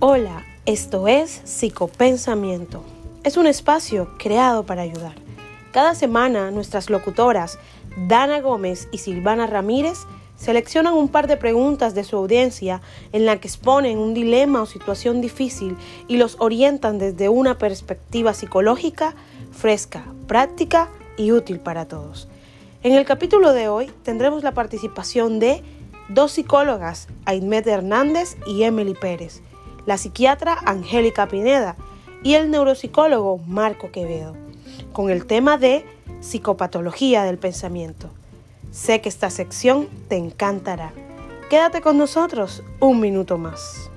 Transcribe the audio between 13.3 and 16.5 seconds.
que exponen un dilema o situación difícil y los